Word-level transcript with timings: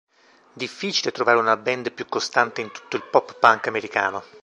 Difficile 0.53 1.11
trovare 1.11 1.37
una 1.37 1.55
band 1.57 1.91
più 1.91 2.07
costante 2.07 2.59
in 2.61 2.71
tutto 2.71 2.95
il 2.95 3.03
pop-punk 3.03 3.67
americano". 3.67 4.23